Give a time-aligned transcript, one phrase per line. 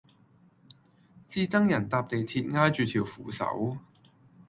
[1.27, 3.77] 至憎人搭地鐵挨住條扶手